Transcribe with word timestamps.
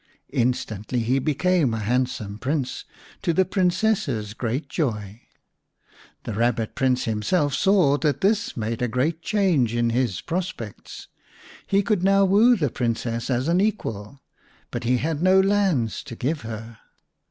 Instantly 0.33 1.01
he 1.01 1.19
became 1.19 1.75
a 1.75 1.79
handsome 1.79 2.39
Prince, 2.39 2.85
to 3.21 3.33
the 3.33 3.45
Princess's 3.45 4.33
great 4.33 4.67
joy. 4.67 5.21
The 6.23 6.31
Kabbit 6.33 6.33
Prince 6.33 6.33
47 6.33 6.33
The 6.33 6.39
Rabbit 6.39 6.75
Prince 6.75 7.03
v 7.05 7.11
himself 7.11 7.53
saw 7.53 7.97
that 7.99 8.21
this 8.21 8.57
made 8.57 8.81
a 8.81 8.87
great 8.87 9.21
change 9.21 9.75
in 9.75 9.91
his 9.91 10.21
prospects. 10.21 11.07
He 11.67 11.83
could 11.83 12.01
now 12.03 12.25
woo 12.25 12.55
the 12.55 12.71
Princess 12.71 13.29
as 13.29 13.47
an 13.47 13.61
equal, 13.61 14.23
but 14.71 14.85
he 14.85 14.97
had 14.97 15.21
no 15.21 15.39
lands 15.39 16.01
to 16.05 16.15
give 16.15 16.41
her. 16.41 16.79